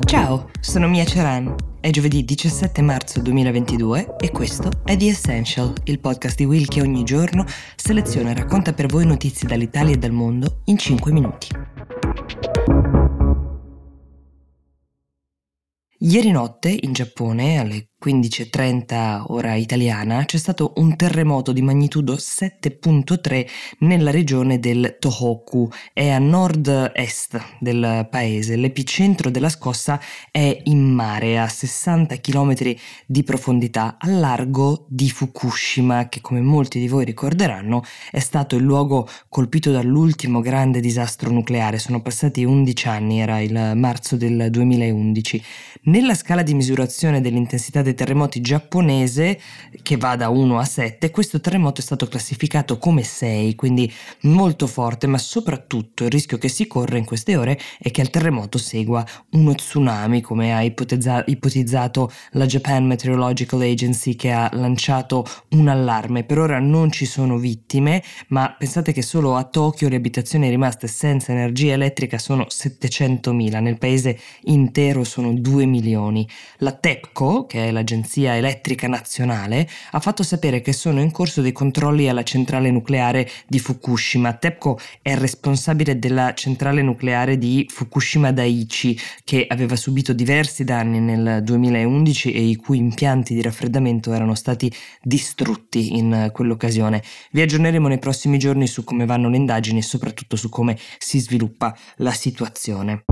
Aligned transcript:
Ciao, 0.00 0.50
sono 0.60 0.88
Mia 0.88 1.04
Ceran. 1.04 1.54
È 1.80 1.90
giovedì 1.90 2.24
17 2.24 2.82
marzo 2.82 3.20
2022 3.20 4.16
e 4.18 4.30
questo 4.30 4.70
è 4.84 4.96
The 4.96 5.08
Essential, 5.08 5.72
il 5.84 6.00
podcast 6.00 6.36
di 6.36 6.44
Will 6.44 6.66
che 6.66 6.80
ogni 6.80 7.04
giorno 7.04 7.44
seleziona 7.76 8.30
e 8.30 8.34
racconta 8.34 8.72
per 8.72 8.86
voi 8.86 9.06
notizie 9.06 9.48
dall'Italia 9.48 9.94
e 9.94 9.98
dal 9.98 10.12
mondo 10.12 10.60
in 10.64 10.76
5 10.76 11.12
minuti. 11.12 11.48
Ieri 15.98 16.30
notte 16.30 16.76
in 16.78 16.92
Giappone, 16.92 17.58
alle 17.58 17.88
15.30 18.04 19.24
ora 19.28 19.54
italiana, 19.54 20.26
c'è 20.26 20.36
stato 20.36 20.74
un 20.76 20.94
terremoto 20.94 21.52
di 21.52 21.62
magnitudo 21.62 22.16
7.3 22.16 23.46
nella 23.78 24.10
regione 24.10 24.58
del 24.58 24.96
Tohoku, 25.00 25.70
è 25.94 26.10
a 26.10 26.18
nord-est 26.18 27.42
del 27.60 28.06
paese. 28.10 28.56
L'epicentro 28.56 29.30
della 29.30 29.48
scossa 29.48 29.98
è 30.30 30.60
in 30.64 30.82
mare, 30.82 31.38
a 31.38 31.48
60 31.48 32.20
km 32.20 32.74
di 33.06 33.22
profondità, 33.22 33.96
al 33.98 34.18
largo 34.18 34.84
di 34.90 35.08
Fukushima, 35.08 36.10
che 36.10 36.20
come 36.20 36.42
molti 36.42 36.78
di 36.78 36.88
voi 36.88 37.06
ricorderanno 37.06 37.82
è 38.10 38.18
stato 38.18 38.56
il 38.56 38.64
luogo 38.64 39.08
colpito 39.30 39.70
dall'ultimo 39.70 40.40
grande 40.40 40.80
disastro 40.80 41.30
nucleare. 41.30 41.78
Sono 41.78 42.02
passati 42.02 42.44
11 42.44 42.88
anni, 42.88 43.20
era 43.20 43.40
il 43.40 43.72
marzo 43.76 44.16
del 44.16 44.48
2011. 44.50 45.42
Nella 45.84 46.14
scala 46.14 46.42
di 46.42 46.54
misurazione 46.54 47.20
dell'intensità 47.20 47.80
del 47.80 47.93
terremoti 47.94 48.40
giapponese, 48.40 49.40
che 49.82 49.96
va 49.96 50.16
da 50.16 50.28
1 50.28 50.58
a 50.58 50.64
7, 50.64 51.10
questo 51.10 51.40
terremoto 51.40 51.80
è 51.80 51.84
stato 51.84 52.06
classificato 52.06 52.78
come 52.78 53.02
6, 53.02 53.54
quindi 53.54 53.90
molto 54.22 54.66
forte, 54.66 55.06
ma 55.06 55.18
soprattutto 55.18 56.04
il 56.04 56.10
rischio 56.10 56.38
che 56.38 56.48
si 56.48 56.66
corre 56.66 56.98
in 56.98 57.04
queste 57.04 57.36
ore 57.36 57.58
è 57.78 57.90
che 57.90 58.00
al 58.00 58.10
terremoto 58.10 58.58
segua 58.58 59.04
uno 59.30 59.54
tsunami, 59.54 60.20
come 60.20 60.54
ha 60.54 60.62
ipotezza- 60.62 61.24
ipotizzato 61.26 62.10
la 62.32 62.46
Japan 62.46 62.86
Meteorological 62.86 63.60
Agency 63.60 64.16
che 64.16 64.32
ha 64.32 64.50
lanciato 64.52 65.26
un 65.50 65.68
allarme. 65.68 66.24
Per 66.24 66.38
ora 66.38 66.58
non 66.58 66.90
ci 66.90 67.06
sono 67.06 67.38
vittime, 67.38 68.02
ma 68.28 68.54
pensate 68.56 68.92
che 68.92 69.02
solo 69.02 69.36
a 69.36 69.44
Tokyo 69.44 69.88
le 69.88 69.96
abitazioni 69.96 70.48
rimaste 70.48 70.86
senza 70.86 71.32
energia 71.32 71.74
elettrica 71.74 72.18
sono 72.18 72.46
700.000, 72.48 73.60
nel 73.60 73.78
paese 73.78 74.18
intero 74.44 75.04
sono 75.04 75.32
2 75.32 75.66
milioni. 75.66 76.28
La 76.58 76.72
TEPCO, 76.72 77.46
che 77.46 77.68
è 77.68 77.70
la 77.70 77.83
l'Agenzia 77.84 78.34
Elettrica 78.34 78.88
Nazionale, 78.88 79.68
ha 79.90 80.00
fatto 80.00 80.22
sapere 80.22 80.62
che 80.62 80.72
sono 80.72 81.00
in 81.00 81.10
corso 81.10 81.42
dei 81.42 81.52
controlli 81.52 82.08
alla 82.08 82.22
centrale 82.22 82.70
nucleare 82.70 83.28
di 83.46 83.58
Fukushima. 83.58 84.32
TEPCO 84.32 84.78
è 85.02 85.14
responsabile 85.14 85.98
della 85.98 86.32
centrale 86.32 86.80
nucleare 86.80 87.36
di 87.36 87.68
Fukushima 87.70 88.32
Daiichi, 88.32 88.98
che 89.22 89.44
aveva 89.46 89.76
subito 89.76 90.14
diversi 90.14 90.64
danni 90.64 90.98
nel 90.98 91.42
2011 91.44 92.32
e 92.32 92.40
i 92.40 92.56
cui 92.56 92.78
impianti 92.78 93.34
di 93.34 93.42
raffreddamento 93.42 94.12
erano 94.14 94.34
stati 94.34 94.72
distrutti 95.02 95.96
in 95.96 96.30
quell'occasione. 96.32 97.02
Vi 97.32 97.42
aggiorneremo 97.42 97.86
nei 97.86 97.98
prossimi 97.98 98.38
giorni 98.38 98.66
su 98.66 98.82
come 98.82 99.04
vanno 99.04 99.28
le 99.28 99.36
indagini 99.36 99.80
e 99.80 99.82
soprattutto 99.82 100.36
su 100.36 100.48
come 100.48 100.78
si 100.98 101.20
sviluppa 101.20 101.76
la 101.96 102.12
situazione. 102.12 103.04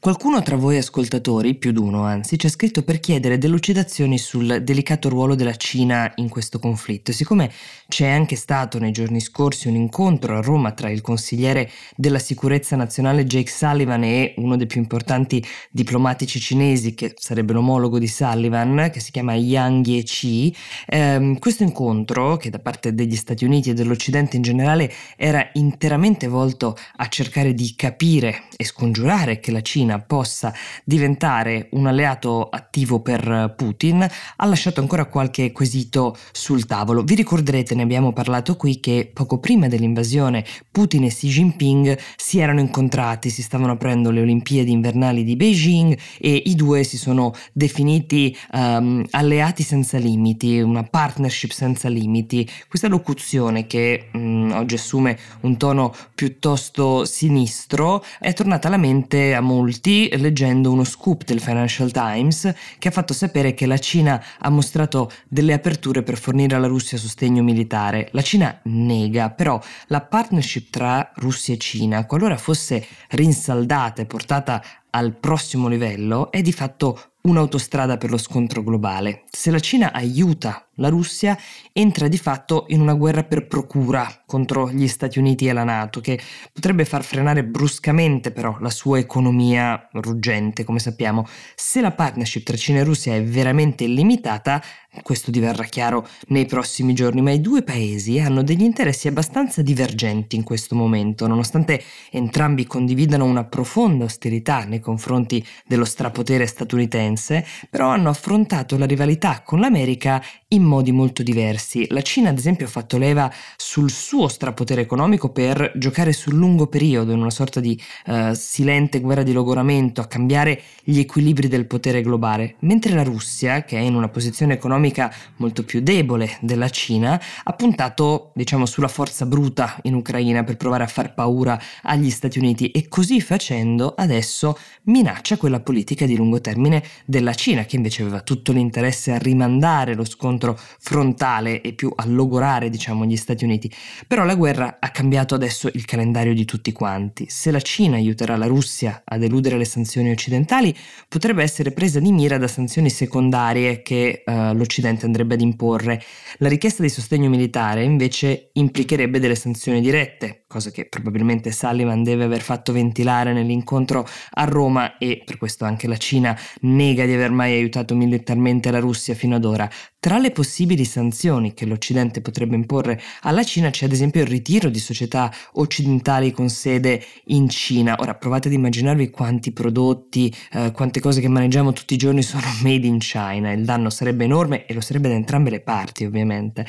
Qualcuno 0.00 0.40
tra 0.42 0.54
voi 0.54 0.76
ascoltatori, 0.76 1.56
più 1.56 1.72
d'uno 1.72 2.04
anzi, 2.04 2.38
ci 2.38 2.46
ha 2.46 2.50
scritto 2.50 2.84
per 2.84 3.00
chiedere 3.00 3.36
delucidazioni 3.36 4.16
sul 4.16 4.62
delicato 4.62 5.08
ruolo 5.08 5.34
della 5.34 5.56
Cina 5.56 6.12
in 6.18 6.28
questo 6.28 6.60
conflitto. 6.60 7.10
Siccome 7.10 7.50
c'è 7.88 8.06
anche 8.06 8.36
stato 8.36 8.78
nei 8.78 8.92
giorni 8.92 9.18
scorsi 9.18 9.66
un 9.66 9.74
incontro 9.74 10.36
a 10.36 10.40
Roma 10.40 10.70
tra 10.70 10.88
il 10.88 11.00
consigliere 11.00 11.68
della 11.96 12.20
sicurezza 12.20 12.76
nazionale 12.76 13.24
Jake 13.24 13.50
Sullivan 13.50 14.04
e 14.04 14.34
uno 14.36 14.56
dei 14.56 14.68
più 14.68 14.80
importanti 14.80 15.44
diplomatici 15.68 16.38
cinesi, 16.38 16.94
che 16.94 17.14
sarebbe 17.18 17.52
l'omologo 17.52 17.98
di 17.98 18.06
Sullivan, 18.06 18.90
che 18.92 19.00
si 19.00 19.10
chiama 19.10 19.34
Yang 19.34 19.82
Jiechi, 19.84 20.56
ehm, 20.86 21.40
questo 21.40 21.64
incontro, 21.64 22.36
che 22.36 22.50
da 22.50 22.60
parte 22.60 22.94
degli 22.94 23.16
Stati 23.16 23.44
Uniti 23.44 23.70
e 23.70 23.74
dell'Occidente 23.74 24.36
in 24.36 24.42
generale 24.42 24.92
era 25.16 25.50
interamente 25.54 26.28
volto 26.28 26.76
a 26.98 27.08
cercare 27.08 27.52
di 27.52 27.74
capire 27.74 28.44
e 28.56 28.62
scongiurare 28.64 29.40
che 29.40 29.50
la 29.50 29.60
Cina 29.60 29.86
Cina 29.88 29.98
possa 30.00 30.52
diventare 30.84 31.68
un 31.72 31.86
alleato 31.86 32.48
attivo 32.48 33.00
per 33.00 33.54
Putin, 33.56 34.06
ha 34.36 34.46
lasciato 34.46 34.80
ancora 34.80 35.06
qualche 35.06 35.50
quesito 35.52 36.16
sul 36.30 36.66
tavolo. 36.66 37.02
Vi 37.02 37.14
ricorderete, 37.14 37.74
ne 37.74 37.82
abbiamo 37.82 38.12
parlato 38.12 38.56
qui, 38.56 38.80
che 38.80 39.10
poco 39.12 39.38
prima 39.38 39.68
dell'invasione 39.68 40.44
Putin 40.70 41.04
e 41.04 41.08
Xi 41.08 41.28
Jinping 41.28 41.98
si 42.16 42.38
erano 42.38 42.60
incontrati, 42.60 43.30
si 43.30 43.42
stavano 43.42 43.72
aprendo 43.72 44.10
le 44.10 44.20
Olimpiadi 44.20 44.70
invernali 44.70 45.24
di 45.24 45.36
Beijing 45.36 45.98
e 46.18 46.42
i 46.44 46.54
due 46.54 46.84
si 46.84 46.98
sono 46.98 47.32
definiti 47.52 48.36
um, 48.52 49.04
alleati 49.12 49.62
senza 49.62 49.96
limiti, 49.96 50.60
una 50.60 50.82
partnership 50.82 51.50
senza 51.50 51.88
limiti. 51.88 52.48
Questa 52.68 52.88
locuzione 52.88 53.66
che 53.66 54.08
um, 54.12 54.52
oggi 54.54 54.74
assume 54.74 55.18
un 55.40 55.56
tono 55.56 55.94
piuttosto 56.14 57.04
sinistro 57.06 58.04
è 58.18 58.34
tornata 58.34 58.68
alla 58.68 58.76
mente 58.76 59.34
a 59.34 59.40
molti 59.40 59.77
adulti 59.78 60.10
leggendo 60.18 60.70
uno 60.70 60.84
scoop 60.84 61.24
del 61.24 61.40
Financial 61.40 61.90
Times 61.90 62.52
che 62.78 62.88
ha 62.88 62.90
fatto 62.90 63.14
sapere 63.14 63.54
che 63.54 63.66
la 63.66 63.78
Cina 63.78 64.22
ha 64.38 64.50
mostrato 64.50 65.10
delle 65.28 65.52
aperture 65.52 66.02
per 66.02 66.18
fornire 66.18 66.56
alla 66.56 66.66
Russia 66.66 66.98
sostegno 66.98 67.42
militare. 67.42 68.08
La 68.12 68.22
Cina 68.22 68.60
nega, 68.64 69.30
però 69.30 69.60
la 69.86 70.00
partnership 70.00 70.70
tra 70.70 71.10
Russia 71.16 71.54
e 71.54 71.58
Cina, 71.58 72.04
qualora 72.06 72.36
fosse 72.36 72.86
rinsaldata 73.10 74.02
e 74.02 74.06
portata 74.06 74.62
al 74.90 75.14
prossimo 75.14 75.68
livello, 75.68 76.30
è 76.30 76.42
di 76.42 76.52
fatto 76.52 77.12
un'autostrada 77.28 77.96
per 77.96 78.10
lo 78.10 78.18
scontro 78.18 78.62
globale. 78.62 79.24
Se 79.30 79.50
la 79.50 79.60
Cina 79.60 79.92
aiuta 79.92 80.68
la 80.78 80.88
Russia 80.88 81.36
entra 81.72 82.08
di 82.08 82.18
fatto 82.18 82.66
in 82.68 82.80
una 82.80 82.94
guerra 82.94 83.24
per 83.24 83.46
procura 83.46 84.22
contro 84.26 84.70
gli 84.70 84.86
Stati 84.88 85.18
Uniti 85.18 85.46
e 85.46 85.52
la 85.52 85.64
Nato, 85.64 86.00
che 86.00 86.20
potrebbe 86.52 86.84
far 86.84 87.02
frenare 87.02 87.44
bruscamente 87.44 88.30
però 88.30 88.56
la 88.60 88.70
sua 88.70 88.98
economia 88.98 89.88
ruggente, 89.92 90.64
come 90.64 90.78
sappiamo. 90.78 91.26
Se 91.54 91.80
la 91.80 91.92
partnership 91.92 92.44
tra 92.44 92.56
Cina 92.56 92.80
e 92.80 92.84
Russia 92.84 93.14
è 93.14 93.22
veramente 93.22 93.86
limitata, 93.86 94.62
questo 95.02 95.30
diverrà 95.30 95.64
chiaro 95.64 96.06
nei 96.28 96.46
prossimi 96.46 96.94
giorni, 96.94 97.20
ma 97.20 97.30
i 97.30 97.40
due 97.40 97.62
paesi 97.62 98.18
hanno 98.18 98.42
degli 98.42 98.62
interessi 98.62 99.08
abbastanza 99.08 99.62
divergenti 99.62 100.36
in 100.36 100.42
questo 100.42 100.74
momento, 100.74 101.26
nonostante 101.26 101.82
entrambi 102.10 102.66
condividano 102.66 103.24
una 103.24 103.44
profonda 103.44 104.04
ostilità 104.04 104.64
nei 104.64 104.80
confronti 104.80 105.44
dello 105.66 105.84
strapotere 105.84 106.46
statunitense, 106.46 107.44
però 107.70 107.88
hanno 107.88 108.08
affrontato 108.08 108.76
la 108.76 108.86
rivalità 108.86 109.42
con 109.44 109.60
l'America 109.60 110.22
in 110.48 110.62
modi 110.62 110.92
molto 110.92 111.22
diversi. 111.22 111.86
La 111.90 112.02
Cina, 112.02 112.30
ad 112.30 112.38
esempio, 112.38 112.66
ha 112.66 112.70
fatto 112.70 112.98
leva 112.98 113.32
sul 113.56 113.90
suo 113.90 114.28
strapotere 114.28 114.80
economico 114.80 115.30
per 115.30 115.72
giocare 115.76 116.12
sul 116.12 116.34
lungo 116.34 116.66
periodo, 116.66 117.12
in 117.12 117.20
una 117.20 117.30
sorta 117.30 117.60
di 117.60 117.80
uh, 118.06 118.32
silente 118.34 119.00
guerra 119.00 119.22
di 119.22 119.32
logoramento, 119.32 120.00
a 120.00 120.06
cambiare 120.06 120.60
gli 120.82 120.98
equilibri 120.98 121.48
del 121.48 121.66
potere 121.66 122.02
globale, 122.02 122.56
mentre 122.60 122.94
la 122.94 123.02
Russia, 123.02 123.64
che 123.64 123.76
è 123.76 123.80
in 123.80 123.94
una 123.94 124.08
posizione 124.08 124.54
economica 124.54 124.87
molto 125.36 125.64
più 125.64 125.80
debole 125.80 126.36
della 126.40 126.68
Cina, 126.68 127.20
ha 127.42 127.52
puntato, 127.52 128.32
diciamo, 128.34 128.66
sulla 128.66 128.88
forza 128.88 129.26
bruta 129.26 129.78
in 129.82 129.94
Ucraina 129.94 130.44
per 130.44 130.56
provare 130.56 130.84
a 130.84 130.86
far 130.86 131.14
paura 131.14 131.60
agli 131.82 132.10
Stati 132.10 132.38
Uniti 132.38 132.70
e 132.70 132.88
così 132.88 133.20
facendo 133.20 133.94
adesso 133.96 134.58
minaccia 134.84 135.36
quella 135.36 135.60
politica 135.60 136.06
di 136.06 136.16
lungo 136.16 136.40
termine 136.40 136.82
della 137.04 137.34
Cina, 137.34 137.64
che 137.64 137.76
invece 137.76 138.02
aveva 138.02 138.20
tutto 138.20 138.52
l'interesse 138.52 139.12
a 139.12 139.18
rimandare 139.18 139.94
lo 139.94 140.04
scontro 140.04 140.58
frontale 140.78 141.60
e 141.60 141.72
più 141.72 141.92
a 141.94 142.06
logorare, 142.06 142.70
diciamo, 142.70 143.04
gli 143.04 143.16
Stati 143.16 143.44
Uniti. 143.44 143.70
Però 144.06 144.24
la 144.24 144.34
guerra 144.34 144.76
ha 144.80 144.90
cambiato 144.90 145.34
adesso 145.34 145.68
il 145.72 145.84
calendario 145.84 146.34
di 146.34 146.44
tutti 146.44 146.72
quanti. 146.72 147.26
Se 147.28 147.50
la 147.50 147.60
Cina 147.60 147.96
aiuterà 147.96 148.36
la 148.36 148.46
Russia 148.46 149.02
ad 149.04 149.22
eludere 149.22 149.56
le 149.56 149.64
sanzioni 149.64 150.10
occidentali, 150.10 150.74
potrebbe 151.08 151.42
essere 151.42 151.72
presa 151.72 152.00
di 152.00 152.12
mira 152.12 152.38
da 152.38 152.48
sanzioni 152.48 152.90
secondarie 152.90 153.82
che 153.82 154.22
uh, 154.24 154.52
l'Occidente 154.52 154.67
andrebbe 155.06 155.34
ad 155.34 155.40
imporre. 155.40 156.02
La 156.38 156.48
richiesta 156.48 156.82
di 156.82 156.88
sostegno 156.88 157.28
militare 157.28 157.82
invece 157.82 158.50
implicherebbe 158.52 159.18
delle 159.18 159.34
sanzioni 159.34 159.80
dirette, 159.80 160.44
cosa 160.48 160.70
che 160.70 160.86
probabilmente 160.86 161.52
Sullivan 161.52 162.02
deve 162.02 162.24
aver 162.24 162.40
fatto 162.40 162.72
ventilare 162.72 163.34
nell'incontro 163.34 164.08
a 164.30 164.44
Roma 164.44 164.96
e 164.96 165.22
per 165.22 165.36
questo 165.36 165.66
anche 165.66 165.86
la 165.86 165.98
Cina 165.98 166.36
nega 166.62 167.04
di 167.04 167.12
aver 167.12 167.30
mai 167.30 167.52
aiutato 167.52 167.94
militarmente 167.94 168.70
la 168.70 168.78
Russia 168.78 169.14
fino 169.14 169.36
ad 169.36 169.44
ora. 169.44 169.68
Tra 170.00 170.16
le 170.18 170.30
possibili 170.30 170.86
sanzioni 170.86 171.52
che 171.52 171.66
l'Occidente 171.66 172.22
potrebbe 172.22 172.54
imporre 172.54 172.98
alla 173.22 173.42
Cina 173.42 173.68
c'è 173.68 173.84
ad 173.84 173.92
esempio 173.92 174.22
il 174.22 174.28
ritiro 174.28 174.70
di 174.70 174.78
società 174.78 175.30
occidentali 175.54 176.30
con 176.30 176.48
sede 176.48 177.04
in 177.26 177.48
Cina. 177.50 177.96
Ora 177.98 178.14
provate 178.14 178.48
ad 178.48 178.54
immaginarvi 178.54 179.10
quanti 179.10 179.52
prodotti, 179.52 180.34
eh, 180.52 180.70
quante 180.72 181.00
cose 181.00 181.20
che 181.20 181.28
maneggiamo 181.28 181.72
tutti 181.74 181.92
i 181.92 181.98
giorni 181.98 182.22
sono 182.22 182.46
made 182.62 182.86
in 182.86 182.98
China. 182.98 183.52
Il 183.52 183.64
danno 183.66 183.90
sarebbe 183.90 184.24
enorme 184.24 184.64
e 184.64 184.72
lo 184.72 184.80
sarebbe 184.80 185.08
da 185.08 185.14
entrambe 185.14 185.50
le 185.50 185.60
parti 185.60 186.04
ovviamente. 186.04 186.64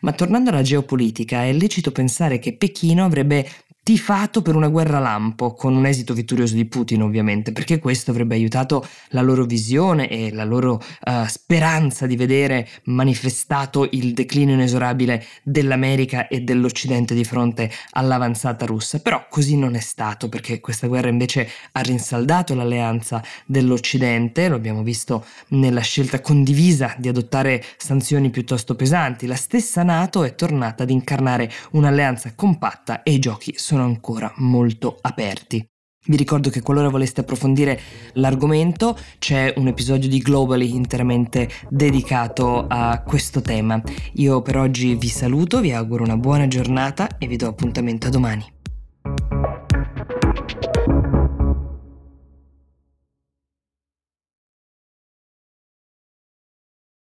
Ma 0.00 0.12
tornando 0.12 0.50
alla 0.50 0.62
geopolitica 0.62 1.44
è 1.44 1.52
lecito 1.52 1.92
pensare 1.92 2.38
che 2.38 2.56
Pechino 2.56 3.04
avrebbe 3.04 3.21
potrebbe 3.22 3.48
tifato 3.84 4.42
per 4.42 4.54
una 4.54 4.68
guerra 4.68 5.00
lampo, 5.00 5.54
con 5.54 5.74
un 5.74 5.86
esito 5.86 6.14
vittorioso 6.14 6.54
di 6.54 6.66
Putin 6.66 7.02
ovviamente, 7.02 7.50
perché 7.50 7.80
questo 7.80 8.12
avrebbe 8.12 8.36
aiutato 8.36 8.86
la 9.08 9.22
loro 9.22 9.44
visione 9.44 10.08
e 10.08 10.32
la 10.32 10.44
loro 10.44 10.74
uh, 10.74 11.26
speranza 11.26 12.06
di 12.06 12.14
vedere 12.14 12.68
manifestato 12.84 13.88
il 13.90 14.12
declino 14.12 14.52
inesorabile 14.52 15.24
dell'America 15.42 16.28
e 16.28 16.42
dell'Occidente 16.42 17.14
di 17.14 17.24
fronte 17.24 17.70
all'avanzata 17.90 18.66
russa. 18.66 19.00
Però 19.00 19.26
così 19.28 19.56
non 19.56 19.74
è 19.74 19.80
stato, 19.80 20.28
perché 20.28 20.60
questa 20.60 20.86
guerra 20.86 21.08
invece 21.08 21.48
ha 21.72 21.80
rinsaldato 21.80 22.54
l'alleanza 22.54 23.20
dell'Occidente, 23.46 24.48
lo 24.48 24.54
abbiamo 24.54 24.84
visto 24.84 25.24
nella 25.48 25.80
scelta 25.80 26.20
condivisa 26.20 26.94
di 26.98 27.08
adottare 27.08 27.64
sanzioni 27.78 28.30
piuttosto 28.30 28.76
pesanti. 28.76 29.26
La 29.26 29.34
stessa 29.34 29.82
Nato 29.82 30.22
è 30.22 30.36
tornata 30.36 30.84
ad 30.84 30.90
incarnare 30.90 31.50
un'alleanza 31.72 32.32
compatta 32.36 33.02
e 33.02 33.14
i 33.14 33.18
giochi 33.18 33.54
sono 33.56 33.71
sono 33.72 33.84
ancora 33.84 34.30
molto 34.36 34.98
aperti. 35.00 35.66
Vi 36.04 36.16
ricordo 36.16 36.50
che 36.50 36.60
qualora 36.60 36.90
voleste 36.90 37.22
approfondire 37.22 37.80
l'argomento 38.14 38.98
c'è 39.18 39.54
un 39.56 39.68
episodio 39.68 40.10
di 40.10 40.18
Globally 40.18 40.74
interamente 40.74 41.48
dedicato 41.70 42.66
a 42.68 43.00
questo 43.00 43.40
tema. 43.40 43.80
Io 44.14 44.42
per 44.42 44.58
oggi 44.58 44.94
vi 44.94 45.08
saluto, 45.08 45.60
vi 45.60 45.72
auguro 45.72 46.04
una 46.04 46.18
buona 46.18 46.48
giornata 46.48 47.16
e 47.16 47.26
vi 47.26 47.36
do 47.36 47.46
appuntamento 47.46 48.08
a 48.08 48.10
domani. 48.10 48.44